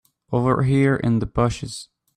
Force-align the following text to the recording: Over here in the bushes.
Over 0.31 0.63
here 0.63 0.95
in 0.95 1.19
the 1.19 1.27
bushes. 1.27 1.89